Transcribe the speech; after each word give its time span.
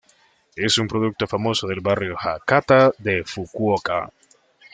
Es 0.55 0.79
un 0.79 0.87
producto 0.87 1.27
famoso 1.27 1.67
del 1.67 1.79
barrio 1.81 2.15
Hakata 2.19 2.91
de 2.97 3.23
Fukuoka. 3.23 4.11